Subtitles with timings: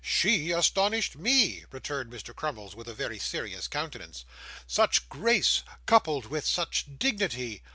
[0.03, 2.35] 'SHE astonished ME!' returned Mr.
[2.35, 4.25] Crummles, with a very serious countenance.
[4.65, 7.61] 'Such grace, coupled with such dignity!